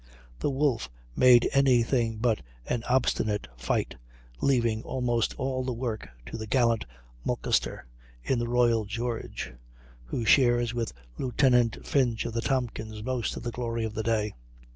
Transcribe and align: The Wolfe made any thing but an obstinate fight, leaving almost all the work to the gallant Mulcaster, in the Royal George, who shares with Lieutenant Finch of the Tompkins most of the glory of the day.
The 0.39 0.49
Wolfe 0.49 0.89
made 1.15 1.47
any 1.53 1.83
thing 1.83 2.17
but 2.17 2.41
an 2.65 2.83
obstinate 2.89 3.47
fight, 3.55 3.97
leaving 4.41 4.81
almost 4.81 5.35
all 5.39 5.63
the 5.63 5.73
work 5.73 6.09
to 6.25 6.39
the 6.39 6.47
gallant 6.47 6.87
Mulcaster, 7.23 7.85
in 8.23 8.39
the 8.39 8.47
Royal 8.49 8.85
George, 8.85 9.53
who 10.05 10.25
shares 10.25 10.73
with 10.73 10.91
Lieutenant 11.19 11.85
Finch 11.85 12.25
of 12.25 12.33
the 12.33 12.41
Tompkins 12.41 13.03
most 13.03 13.37
of 13.37 13.43
the 13.43 13.51
glory 13.51 13.83
of 13.83 13.93
the 13.93 14.01
day. 14.01 14.33